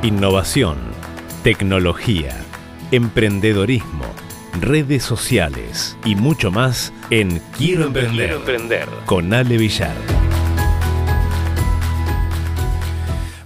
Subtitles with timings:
[0.00, 0.76] Innovación,
[1.42, 2.32] tecnología,
[2.92, 4.04] emprendedorismo,
[4.60, 8.88] redes sociales y mucho más en Quiero Emprender, emprender.
[9.06, 9.96] con Ale Villar.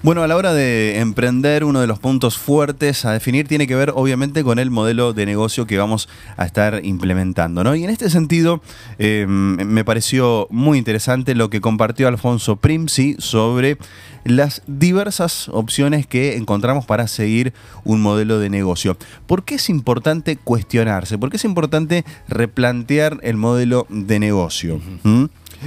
[0.05, 3.77] Bueno, a la hora de emprender, uno de los puntos fuertes a definir tiene que
[3.77, 7.63] ver obviamente con el modelo de negocio que vamos a estar implementando.
[7.63, 7.77] ¿no?
[7.77, 8.61] Y en este sentido,
[8.99, 13.79] eh, me pareció muy interesante lo que compartió Alfonso Primsi sobre
[14.25, 17.53] las diversas opciones que encontramos para seguir
[17.85, 18.97] un modelo de negocio.
[19.27, 21.19] ¿Por qué es importante cuestionarse?
[21.19, 24.81] ¿Por qué es importante replantear el modelo de negocio?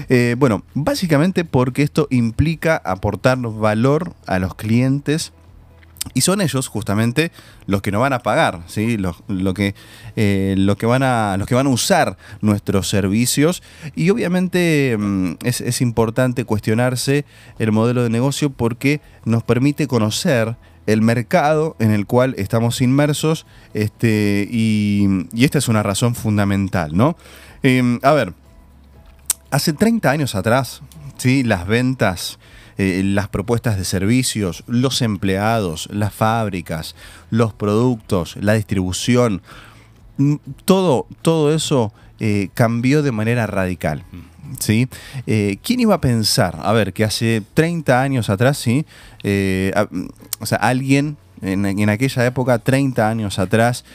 [0.09, 5.31] Eh, bueno, básicamente porque esto implica aportar valor a los clientes
[6.14, 7.32] y son ellos justamente
[7.66, 8.98] los que nos van a pagar, ¿sí?
[8.98, 9.76] Los, lo que,
[10.16, 13.64] eh, que van a, los que van a usar nuestros servicios.
[13.95, 17.26] Y obviamente mm, es, es, importante cuestionarse
[17.59, 20.55] el modelo de negocio porque nos permite conocer
[20.86, 26.95] el mercado en el cual estamos inmersos este, y, y esta es una razón fundamental,
[26.95, 27.17] ¿no?
[27.64, 28.33] Eh, a ver,
[29.56, 30.81] Hace 30 años atrás,
[31.16, 31.42] ¿sí?
[31.42, 32.39] las ventas,
[32.78, 36.94] eh, las propuestas de servicios, los empleados, las fábricas,
[37.30, 39.42] los productos, la distribución,
[40.17, 44.04] mm, todo, todo eso eh, cambió de manera radical.
[44.59, 44.90] ¿sí?
[45.26, 46.59] Eh, ¿Quién iba a pensar?
[46.62, 48.86] A ver, que hace 30 años atrás, ¿sí?
[50.39, 53.86] o sea, alguien en, en aquella época, 30 años atrás,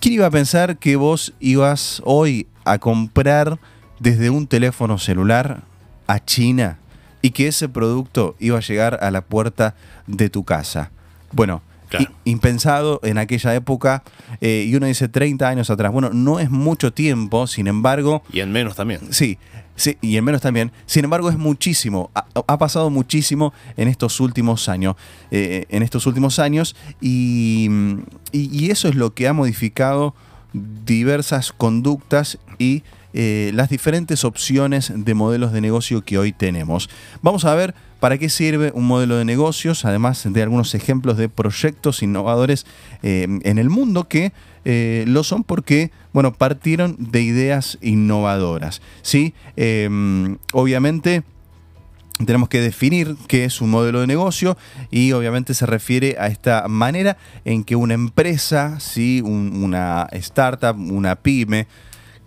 [0.00, 3.60] ¿quién iba a pensar que vos ibas hoy a comprar
[4.00, 5.62] desde un teléfono celular
[6.08, 6.80] a China
[7.22, 9.74] y que ese producto iba a llegar a la puerta
[10.06, 10.90] de tu casa.
[11.30, 11.62] Bueno,
[12.24, 14.02] impensado en aquella época
[14.40, 15.92] eh, y uno dice 30 años atrás.
[15.92, 18.22] Bueno, no es mucho tiempo, sin embargo...
[18.32, 19.00] Y en menos también.
[19.12, 19.38] Sí,
[19.76, 20.72] sí y en menos también.
[20.86, 22.10] Sin embargo, es muchísimo.
[22.14, 24.96] Ha, pasado muchísimo en estos últimos años.
[25.30, 27.68] Eh, en estos últimos años y,
[28.32, 30.14] y eso es lo que ha modificado
[30.52, 32.82] diversas conductas y
[33.14, 36.88] eh, las diferentes opciones de modelos de negocio que hoy tenemos.
[37.20, 41.28] Vamos a ver para qué sirve un modelo de negocios, además de algunos ejemplos de
[41.28, 42.66] proyectos innovadores
[43.02, 44.32] eh, en el mundo que
[44.64, 48.80] eh, lo son porque, bueno, partieron de ideas innovadoras.
[49.02, 49.34] ¿sí?
[50.52, 51.22] obviamente
[52.24, 54.56] tenemos que definir qué es un modelo de negocio
[54.90, 59.20] y obviamente se refiere a esta manera en que una empresa, ¿sí?
[59.22, 61.66] una startup, una pyme,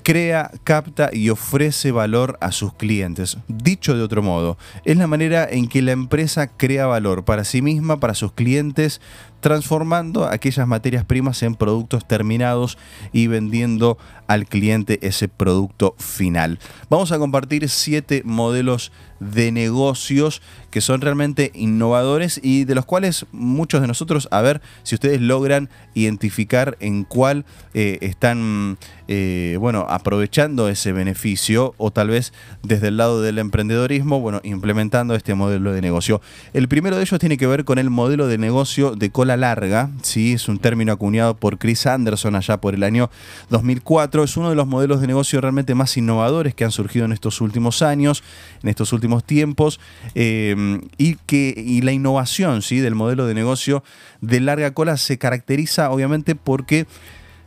[0.05, 3.39] crea, capta y ofrece valor a sus clientes.
[3.47, 7.63] Dicho de otro modo, es la manera en que la empresa crea valor para sí
[7.63, 9.01] misma, para sus clientes,
[9.45, 12.79] transformando aquellas materias primas en productos terminados
[13.13, 16.57] y vendiendo al cliente ese producto final.
[16.89, 20.41] Vamos a compartir siete modelos de negocios
[20.71, 25.21] que son realmente innovadores y de los cuales muchos de nosotros, a ver si ustedes
[25.21, 28.77] logran identificar en cuál eh, están,
[29.07, 35.15] eh, bueno, aprovechando ese beneficio o tal vez desde el lado del emprendedorismo, bueno, implementando
[35.15, 36.19] este modelo de negocio.
[36.53, 39.89] El primero de ellos tiene que ver con el modelo de negocio de cola larga,
[40.01, 40.33] ¿sí?
[40.33, 43.09] es un término acuñado por Chris Anderson allá por el año
[43.49, 47.11] 2004, es uno de los modelos de negocio realmente más innovadores que han surgido en
[47.11, 48.23] estos últimos años,
[48.63, 49.79] en estos últimos tiempos,
[50.13, 52.79] eh, y que y la innovación ¿sí?
[52.79, 53.83] del modelo de negocio
[54.21, 56.87] de larga cola se caracteriza obviamente porque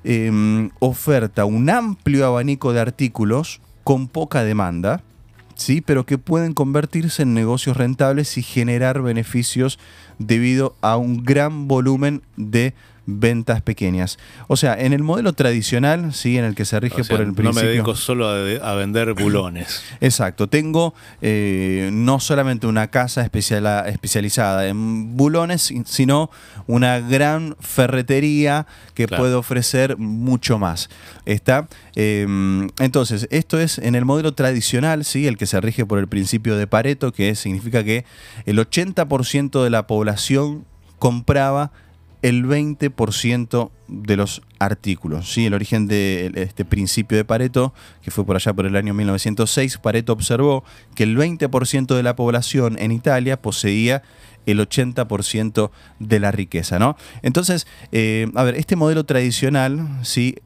[0.05, 5.03] eh, oferta un amplio abanico de artículos con poca demanda,
[5.59, 5.83] ¿sí?
[5.83, 9.79] pero que pueden convertirse en negocios rentables y generar beneficios
[10.19, 12.73] debido a un gran volumen de
[13.11, 14.19] ventas pequeñas.
[14.49, 17.53] O sea, en el modelo tradicional, sí, en el que se rige por el principio.
[17.53, 19.83] No me dedico solo a, vender bulones.
[20.03, 20.47] Exacto.
[20.47, 26.31] Tengo eh, no solamente una casa especializada en bulones, sino
[26.67, 30.91] una gran ferretería que puede ofrecer mucho más.
[31.25, 31.67] ¿Está?
[31.95, 36.09] Em, entonces, esto es en el modelo tradicional, sí, el que se rige por el
[36.09, 38.05] principio de Pareto, que significa que
[38.45, 40.67] el 80% de la población
[40.99, 41.73] compraba
[42.23, 45.33] el 20% de los artículos.
[45.33, 45.47] ¿sí?
[45.47, 47.73] El origen de este principio de Pareto,
[48.03, 52.17] que fue por allá por el año 1906, Pareto observó que el 20% de la
[52.17, 54.03] población en Italia poseía
[54.47, 56.79] el 80% de la riqueza.
[56.79, 56.97] ¿no?
[57.23, 60.37] Entonces, eh, a ver, este modelo tradicional ¿sí?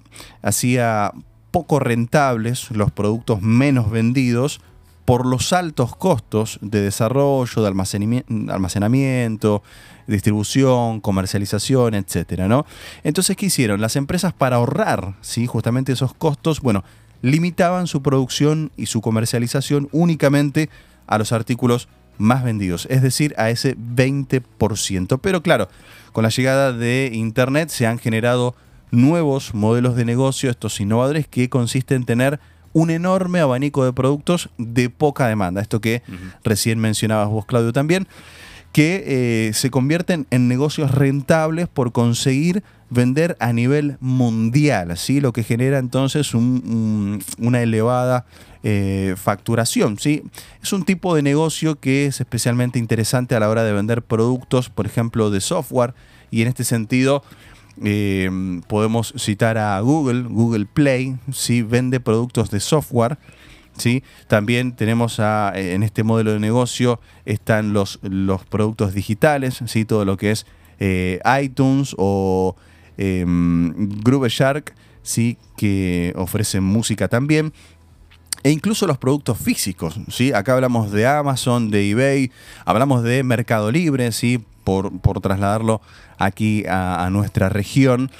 [0.42, 1.12] hacía
[1.50, 4.60] poco rentables los productos menos vendidos
[5.04, 7.68] por los altos costos de desarrollo, de
[8.52, 9.62] almacenamiento,
[10.06, 12.66] distribución, comercialización, etcétera, ¿no?
[13.02, 13.80] Entonces, ¿qué hicieron?
[13.80, 15.46] Las empresas para ahorrar, ¿sí?
[15.46, 16.84] Justamente esos costos, bueno,
[17.20, 20.70] limitaban su producción y su comercialización únicamente
[21.06, 21.88] a los artículos
[22.18, 25.18] más vendidos, es decir, a ese 20%.
[25.20, 25.68] Pero claro,
[26.12, 28.54] con la llegada de Internet se han generado
[28.90, 32.40] nuevos modelos de negocio, estos innovadores, que consisten en tener
[32.72, 35.60] un enorme abanico de productos de poca demanda.
[35.60, 36.02] Esto que
[36.44, 38.06] recién mencionabas vos, Claudio, también,
[38.72, 39.04] que
[39.48, 45.20] eh, se convierten en negocios rentables por conseguir vender a nivel mundial, ¿sí?
[45.20, 48.26] lo que genera entonces una elevada
[48.62, 49.98] eh, facturación.
[49.98, 50.22] ¿sí?
[50.62, 54.68] Es un tipo de negocio que es especialmente interesante a la hora de vender productos,
[54.68, 55.94] por ejemplo, de software,
[56.30, 57.22] y en este sentido
[57.82, 58.30] eh,
[58.68, 61.62] podemos citar a Google, Google Play, ¿sí?
[61.62, 63.18] vende productos de software.
[63.76, 64.02] ¿sí?
[64.28, 69.84] También tenemos a, eh, en este modelo de negocio están los, los productos digitales, ¿sí?
[69.84, 70.46] todo lo que es
[70.78, 72.56] eh, iTunes o
[72.98, 75.38] eh, Groove Shark, ¿sí?
[75.56, 77.52] que ofrecen música también.
[78.44, 80.32] E incluso los productos físicos, ¿sí?
[80.32, 82.32] Acá hablamos de Amazon, de eBay,
[82.64, 84.44] hablamos de Mercado Libre, ¿sí?
[84.64, 85.80] Por, trasladarlo
[86.18, 88.10] aquí a, nuestra región.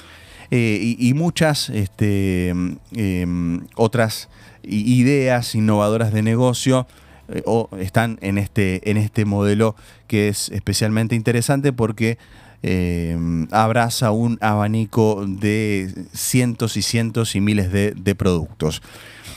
[0.51, 4.29] Eh, y, muchas este, em, otras
[4.61, 6.85] ideas innovadoras de negocio
[7.29, 7.43] eh,
[7.79, 9.75] están en este, en este modelo
[10.07, 12.17] que es especialmente interesante porque
[12.61, 18.81] em, abraza un abanico de cientos y cientos y miles de, de productos.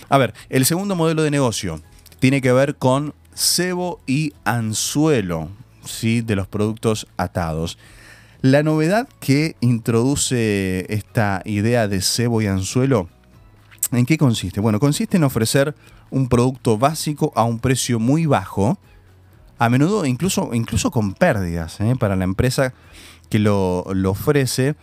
[0.08, 1.80] A ver, el segundo modelo de negocio
[2.18, 5.50] tiene que ver con cebo y anzuelo.
[5.90, 6.20] ¿Sí?
[6.20, 7.78] de los productos atados.
[8.42, 13.08] La novedad que introduce esta idea de cebo y anzuelo,
[13.92, 14.60] ¿en qué consiste?
[14.60, 15.74] Bueno, consiste en ofrecer
[16.10, 18.78] un producto básico a un precio muy bajo,
[19.58, 21.94] a menudo incluso, incluso con pérdidas ¿eh?
[21.98, 22.74] para la empresa
[23.30, 24.76] que lo, ofrece,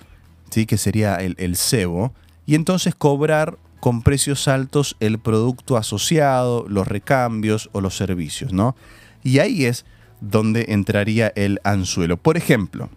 [0.49, 0.65] ¿sí?
[0.65, 2.13] que sería el, el cebo,
[2.45, 8.77] y entonces cobrar con precios altos el producto asociado, los recambios o los servicios, ¿no?
[9.23, 9.85] Y ahí es
[10.23, 12.17] donde entraría el anzuelo.
[12.17, 12.89] Por ejemplo,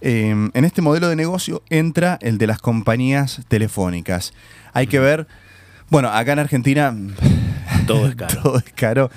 [0.00, 4.32] em, en este modelo de negocio entra el de las compañías telefónicas.
[4.72, 5.26] Hay que ver,
[5.90, 6.96] bueno, acá en Argentina...
[7.86, 8.40] Todo es caro.
[8.42, 9.10] todo es caro.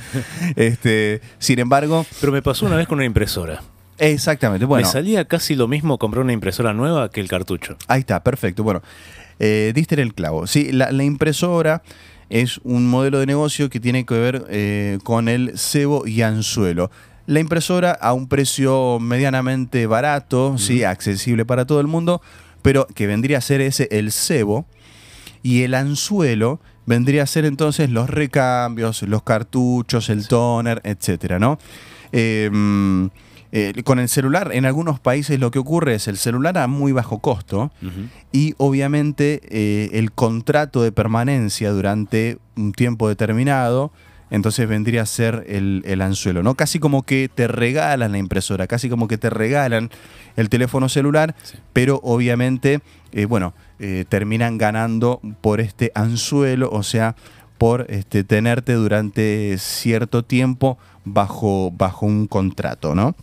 [0.55, 2.05] Este, sin embargo...
[2.21, 3.61] Pero me pasó una vez con una impresora.
[3.97, 4.65] Exactamente.
[4.65, 7.75] Bueno, me salía casi lo mismo comprar una impresora nueva que el cartucho.
[7.87, 8.63] Ahí está, perfecto.
[8.63, 8.81] Bueno,
[9.39, 10.47] eh, diste en el clavo.
[10.47, 11.83] Sí, la, la impresora
[12.31, 16.89] es un modelo de negocio que tiene que ver eh, con el cebo y anzuelo.
[17.27, 22.21] La impresora a un precio medianamente barato, sí, accesible para todo el mundo,
[22.61, 24.65] pero que vendría a ser ese el cebo
[25.43, 31.59] y el anzuelo vendría a ser entonces los recambios, los cartuchos, el toner, etcétera, ¿no?
[32.13, 33.09] Em,
[33.53, 36.93] eh, con el celular, en algunos países lo que ocurre es el celular a muy
[36.93, 37.69] bajo costo
[38.31, 43.91] y obviamente eh, el contrato de permanencia durante un tiempo determinado,
[44.29, 46.55] entonces vendría a ser el, anzuelo, ¿no?
[46.55, 49.89] Casi como que te regalan la impresora, casi como que te regalan
[50.37, 51.35] el teléfono celular,
[51.73, 52.79] pero obviamente,
[53.11, 53.53] eh, bueno,
[54.09, 57.15] terminan ganando por este anzuelo, o sea,
[57.57, 63.15] por este, tenerte durante cierto tiempo bajo, bajo un contrato, ¿no?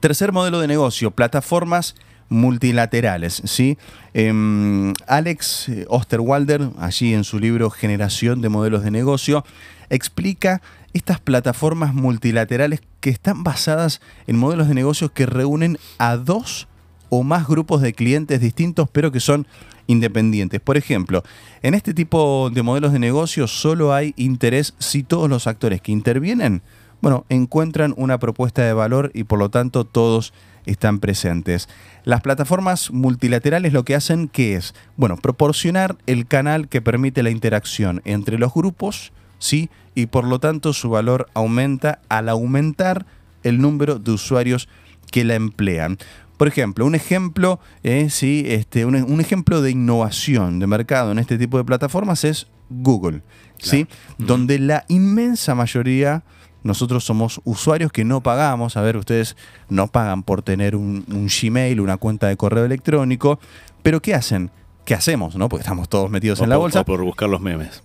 [0.00, 1.94] Tercer modelo de negocio, plataformas
[2.28, 3.42] multilaterales.
[3.44, 3.78] ¿sí?
[4.12, 9.44] Em, Alex Osterwalder, allí en su libro Generación de Modelos de Negocio,
[9.90, 10.62] explica
[10.92, 16.68] estas plataformas multilaterales que están basadas en modelos de negocios que reúnen a dos
[17.08, 19.46] o más grupos de clientes distintos, pero que son
[19.86, 20.60] independientes.
[20.60, 21.22] Por ejemplo,
[21.62, 25.92] en este tipo de modelos de negocio solo hay interés si todos los actores que
[25.92, 26.62] intervienen
[27.04, 30.32] bueno, encuentran una propuesta de valor y por lo tanto todos
[30.64, 31.68] están presentes.
[32.04, 37.28] Las plataformas multilaterales lo que hacen ¿qué es, bueno, proporcionar el canal que permite la
[37.28, 39.68] interacción entre los grupos, ¿sí?
[39.94, 43.04] Y por lo tanto su valor aumenta al aumentar
[43.42, 44.70] el número de usuarios
[45.10, 45.98] que la emplean.
[46.38, 48.44] Por ejemplo, un ejemplo, eh, ¿sí?
[48.46, 53.20] este, un, ejemplo de innovación de mercado en este tipo de plataformas es Google,
[53.58, 53.88] ¿sí?
[54.16, 56.24] donde la inmensa mayoría
[56.64, 58.76] nosotros somos usuarios que no pagamos.
[58.76, 59.36] A ver, ustedes
[59.68, 63.38] no pagan por tener un, Gmail, una cuenta de correo electrónico.
[63.82, 64.50] Pero ¿qué hacen?
[64.86, 65.36] ¿Qué hacemos?
[65.36, 65.48] ¿no?
[65.48, 66.84] Porque estamos todos metidos en la bolsa.
[66.84, 67.82] por buscar los memes.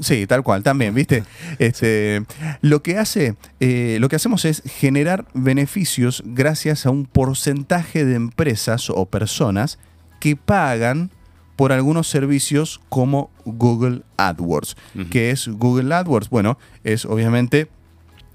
[0.00, 1.24] sí, tal cual, también, ¿viste?
[1.58, 2.24] Este,
[2.60, 8.14] lo, que hace, eh, lo que hacemos es generar beneficios gracias a un porcentaje de
[8.14, 9.78] empresas o personas
[10.20, 11.10] que pagan
[11.56, 14.76] por algunos servicios como Google AdWords.
[15.10, 16.28] ¿Qué es Google AdWords?
[16.30, 17.68] Bueno, es obviamente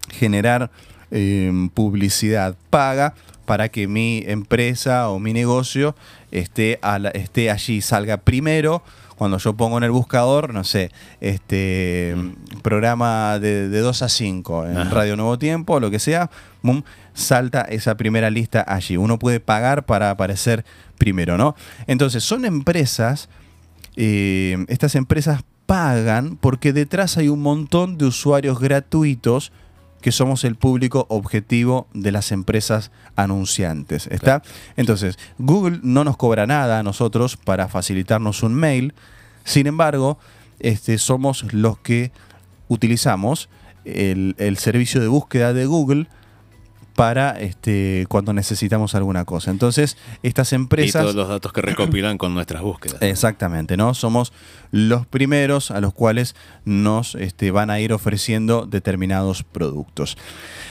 [0.09, 0.71] generar
[1.11, 3.13] em, publicidad paga
[3.45, 5.95] para que mi empresa o mi negocio
[6.31, 6.79] esté,
[7.13, 8.83] esté allí, salga primero
[9.17, 12.15] cuando yo pongo en el buscador, no sé, este
[12.61, 16.29] programa de, 2 a 5 en Radio Nuevo Tiempo, lo que sea,
[16.61, 16.83] boom,
[17.15, 18.95] salta esa primera lista allí.
[18.95, 20.65] Uno puede pagar para aparecer
[20.99, 21.55] primero, ¿no?
[21.87, 23.27] Entonces, son empresas,
[23.95, 29.51] eh, estas empresas pagan porque detrás hay un montón de usuarios gratuitos
[30.01, 34.07] que somos el público objetivo de las empresas anunciantes.
[34.07, 34.43] ¿Está?
[34.75, 38.93] Entonces, Google no nos cobra nada a nosotros para facilitarnos un mail.
[39.43, 40.17] Sin embargo,
[40.59, 42.11] este, somos los que
[42.67, 43.49] utilizamos
[43.85, 46.07] el, el servicio de búsqueda de Google
[46.97, 49.51] para este, cuando necesitamos alguna cosa.
[49.51, 51.03] Entonces, estas empresas...
[51.03, 52.99] Y todos los datos que recopilan con nuestras búsquedas.
[53.03, 53.93] Exactamente, ¿no?
[53.93, 54.33] Somos
[54.71, 56.35] los primeros a los cuales
[56.65, 60.17] nos este, van a ir ofreciendo determinados productos.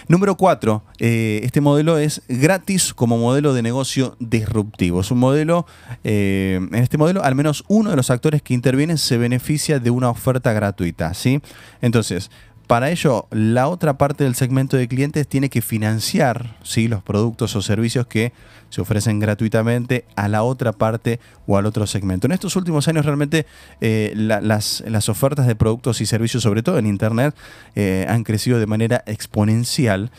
[0.08, 5.02] Número cuatro, eh, este modelo es gratis como modelo de negocio disruptivo.
[5.02, 5.64] Es un modelo,
[6.02, 9.90] eh, en este modelo, al menos uno de los actores que intervienen se beneficia de
[9.90, 11.40] una oferta gratuita, ¿sí?
[11.80, 12.32] Entonces,
[12.66, 16.88] para ello, la otra parte del segmento de clientes tiene que financiar ¿sí?
[16.88, 18.32] los productos o servicios que
[18.70, 22.26] se ofrecen gratuitamente a la otra parte o al otro segmento.
[22.26, 23.46] En estos últimos años realmente
[23.80, 27.36] eh, las, ofertas de productos y servicios, sobre todo en Internet,
[27.76, 30.10] eh, han crecido de manera exponencial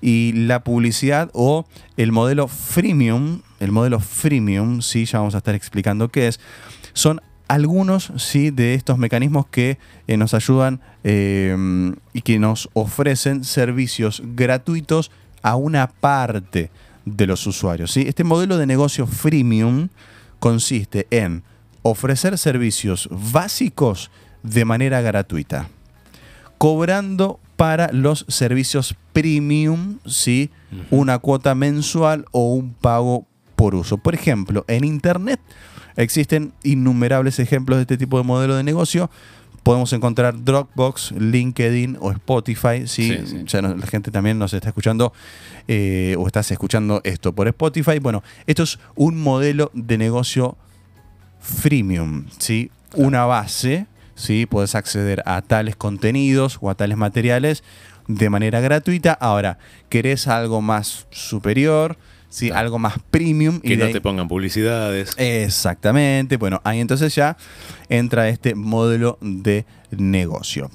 [0.00, 5.54] y la publicidad o el modelo freemium, el modelo freemium, sí, ya vamos a estar
[5.54, 6.38] explicando qué es,
[6.92, 11.56] son algunos sí de estos mecanismos que eh, nos ayudan eh,
[12.12, 15.10] y que nos ofrecen servicios gratuitos
[15.42, 16.70] a una parte
[17.04, 17.92] de los usuarios.
[17.92, 18.04] ¿sí?
[18.06, 19.88] Este modelo de negocio freemium
[20.40, 21.44] consiste en
[21.82, 24.10] ofrecer servicios básicos
[24.42, 25.68] de manera gratuita,
[26.58, 30.50] cobrando para los servicios premium, ¿sí?
[30.90, 33.98] una cuota mensual o un pago por uso.
[33.98, 35.40] Por ejemplo, en Internet
[35.96, 39.10] Existen innumerables ejemplos de este tipo de modelo de negocio.
[39.62, 42.86] Podemos encontrar Dropbox, LinkedIn o Spotify.
[42.86, 43.18] ¿sí?
[43.52, 45.12] la gente también nos está escuchando
[45.66, 47.98] eh, o estás escuchando esto por Spotify.
[47.98, 50.56] Bueno, esto es un modelo de negocio
[51.40, 52.26] freemium.
[52.38, 52.70] ¿sí?
[52.94, 53.86] Una base.
[54.14, 54.46] ¿sí?
[54.46, 57.64] Puedes acceder a tales contenidos o a tales materiales
[58.08, 59.12] de manera gratuita.
[59.12, 61.96] Ahora, ¿querés algo más superior?
[62.36, 62.50] ¿Sí?
[62.50, 63.60] algo más premium.
[63.60, 65.14] Que no te pongan publicidades.
[65.16, 66.36] Exactamente.
[66.36, 67.36] Bueno, ahí entonces ya
[67.88, 70.70] entra este modelo de negocio.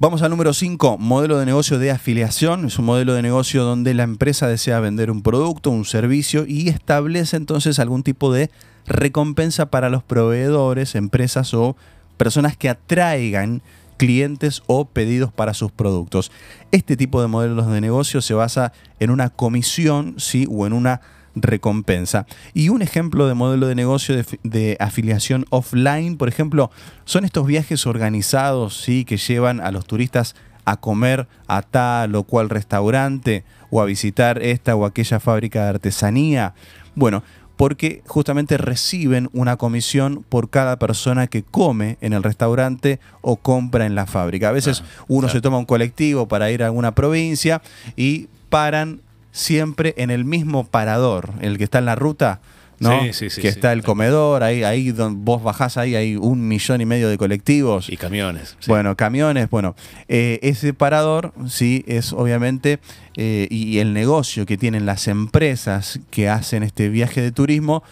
[0.00, 2.66] Vamos al número 5, modelo de negocio de afiliación.
[2.66, 6.68] Es un modelo de negocio donde la empresa desea vender un producto, un servicio y
[6.68, 8.50] establece entonces algún tipo de
[8.86, 11.76] recompensa para los proveedores, empresas o
[12.16, 13.62] personas que atraigan
[14.04, 16.30] clientes o pedidos para sus productos.
[16.72, 18.70] Este tipo de modelos de negocio se basa
[19.00, 20.46] en una comisión ¿sí?
[20.50, 21.00] o en una
[21.34, 22.26] recompensa.
[22.52, 26.70] Y un ejemplo de modelo de negocio de, afiliación offline, por ejemplo,
[27.06, 29.06] son estos viajes organizados ¿sí?
[29.06, 34.42] que llevan a los turistas a comer a tal o cual restaurante o a visitar
[34.42, 36.52] esta o aquella fábrica de artesanía.
[36.94, 37.22] Bueno,
[37.56, 43.86] porque justamente reciben una comisión por cada persona que come en el restaurante o compra
[43.86, 44.48] en la fábrica.
[44.48, 47.62] A veces ah, uno se toma un colectivo para ir a alguna provincia
[47.96, 49.00] y paran
[49.32, 52.40] siempre en el mismo parador, el que está en la ruta
[52.78, 53.00] ¿no?
[53.00, 57.08] que está el comedor, ahí, ahí donde vos bajás, ahí hay un millón y medio
[57.08, 57.88] de colectivos.
[57.88, 58.56] Y camiones.
[58.66, 59.74] Bueno, camiones, bueno,
[60.08, 62.80] eh, ese parador, sí, es obviamente,
[63.16, 67.82] eh, y el negocio que tienen las empresas que hacen este viaje de turismo,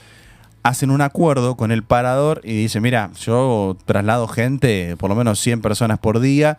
[0.63, 5.41] hacen un acuerdo con el parador y dicen, mira, yo traslado gente, por lo menos
[5.41, 6.59] 100 personas por día,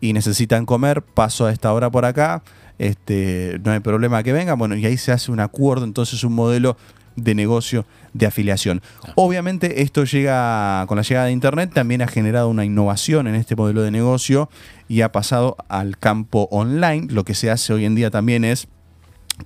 [0.00, 2.42] y necesitan comer, paso a esta hora por acá,
[2.78, 6.32] este, no hay problema que vengan, bueno, y ahí se hace un acuerdo, entonces un
[6.32, 6.76] modelo
[7.16, 8.82] de negocio de afiliación.
[9.14, 13.56] Obviamente esto llega con la llegada de Internet, también ha generado una innovación en este
[13.56, 14.48] modelo de negocio
[14.88, 17.06] y ha pasado al campo online.
[17.10, 18.68] Lo que se hace hoy en día también es,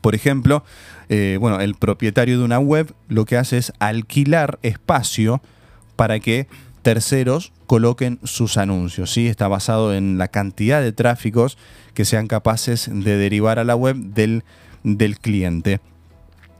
[0.00, 0.64] por ejemplo,
[1.08, 5.40] eh, bueno, el propietario de una web lo que hace es alquilar espacio
[5.94, 6.48] para que
[6.82, 9.12] terceros coloquen sus anuncios.
[9.12, 9.26] ¿sí?
[9.26, 11.58] Está basado en la cantidad de tráficos
[11.94, 14.44] que sean capaces de derivar a la web del,
[14.84, 15.80] del cliente.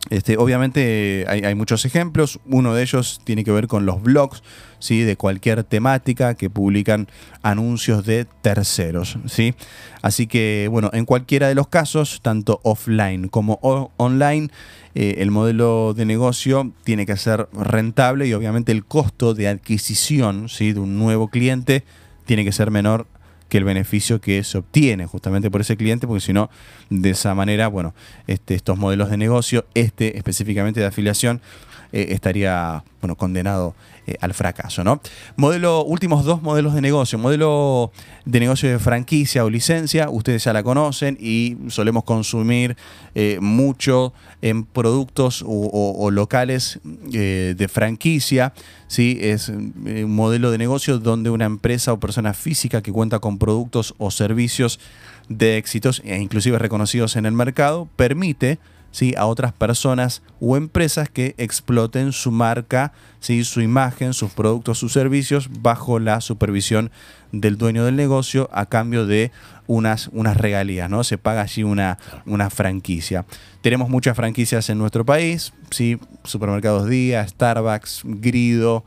[0.09, 4.43] Este, obviamente hay, muchos ejemplos, uno de ellos tiene que ver con los blogs
[4.79, 5.03] ¿sí?
[5.03, 7.09] de cualquier temática que publican
[7.43, 9.19] anuncios de terceros.
[9.27, 9.55] ¿sí?
[10.03, 13.59] Así que bueno, en cualquiera de los casos, tanto offline como
[13.97, 14.51] online,
[14.95, 20.49] eh, el modelo de negocio tiene que ser rentable y obviamente el costo de adquisición
[20.49, 20.73] ¿sí?
[20.73, 21.85] de un nuevo cliente
[22.27, 23.07] tiene que ser menor
[23.49, 26.51] que el beneficio que se obtiene justamente por ese cliente, porque si no,
[26.91, 27.95] de esa manera, bueno,
[28.27, 31.41] este, estos modelos de negocio, este específicamente de afiliación,
[31.93, 33.77] eh, estaría bueno, condenado
[34.09, 35.01] eh, al fracaso, ¿no?
[35.37, 37.19] Modelo, últimos dos modelos de negocio.
[37.19, 37.93] Modelo
[38.25, 42.77] de negocio de franquicia o licencia, ustedes ya la conocen y solemos consumir
[43.15, 46.81] eh, mucho en productos o, locales
[47.13, 48.53] eh, de franquicia.
[48.89, 49.19] ¿sí?
[49.21, 53.95] Es un modelo de negocio donde una empresa o persona física que cuenta con productos
[53.99, 54.81] o servicios
[55.29, 58.59] de éxitos e inclusive reconocidos en el mercado permite
[59.17, 63.45] a otras personas o empresas que exploten su marca, ¿sí?
[63.45, 66.91] su imagen, sus productos, sus servicios bajo la supervisión
[67.33, 69.31] del dueño del negocio a cambio de
[69.67, 71.05] unas, unas regalías, ¿no?
[71.05, 73.25] Se paga allí una, una franquicia.
[73.61, 75.99] Tenemos muchas franquicias en nuestro país, ¿sí?
[76.25, 78.85] Supermercados Día, Starbucks, Grido,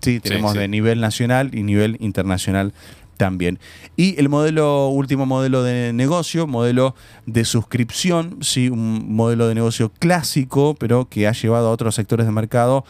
[0.00, 0.20] ¿sí?
[0.20, 2.72] Tenemos de nivel nacional y nivel internacional
[3.20, 3.58] también.
[3.96, 6.94] Y el modelo, último modelo de negocio, modelo
[7.26, 12.24] de suscripción, sí, un modelo de negocio clásico, pero que ha llevado a otros sectores
[12.24, 12.82] de mercado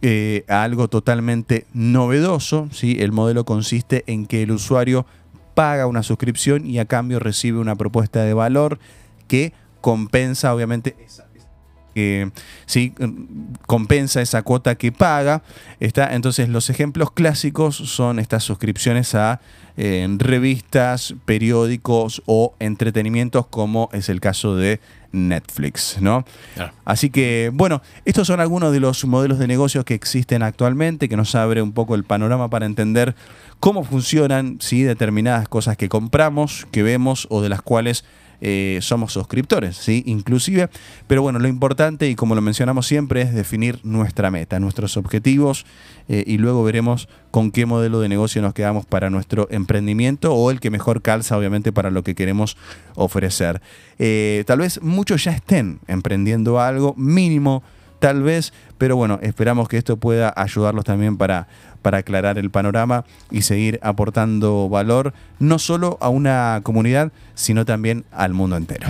[0.00, 2.68] eh, a algo totalmente novedoso.
[2.72, 2.96] ¿sí?
[2.98, 5.04] El modelo consiste en que el usuario
[5.54, 8.78] paga una suscripción y a cambio recibe una propuesta de valor
[9.26, 11.27] que compensa obviamente esa
[11.98, 12.30] que
[12.66, 12.94] ¿sí?
[13.66, 15.42] compensa esa cuota que paga.
[15.80, 19.40] Está, entonces los ejemplos clásicos son estas suscripciones a
[19.76, 26.24] eh, revistas, periódicos o entretenimientos como es el caso de Netflix, ¿no?
[26.84, 31.16] Así que, bueno, estos son algunos de los modelos de negocios que existen actualmente, que
[31.16, 33.16] nos abre un poco el panorama para entender
[33.58, 34.82] cómo funcionan ¿sí?
[34.82, 38.04] determinadas cosas que compramos, que vemos o de las cuales
[38.40, 40.02] eh, somos suscriptores, ¿sí?
[40.06, 40.68] Inclusive.
[41.06, 45.66] Pero bueno, lo importante, y como lo mencionamos siempre, es definir nuestra meta, nuestros objetivos,
[46.08, 50.50] eh, y luego veremos con qué modelo de negocio nos quedamos para nuestro emprendimiento o
[50.50, 52.56] el que mejor calza, obviamente, para lo que queremos
[52.94, 53.60] ofrecer.
[53.98, 57.62] Eh, tal vez muchos ya estén emprendiendo algo mínimo
[57.98, 61.48] tal vez, pero bueno, esperamos que esto pueda ayudarlos también para,
[61.82, 68.04] para aclarar el panorama y seguir aportando valor no solo a una comunidad, sino también
[68.12, 68.88] al mundo entero.